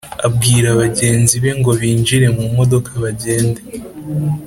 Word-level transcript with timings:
abwira 0.27 0.69
bagenzi 0.79 1.35
be 1.43 1.51
ngo 1.59 1.71
binjire 1.79 2.27
mumodoka 2.35 2.91
bagende 3.03 3.61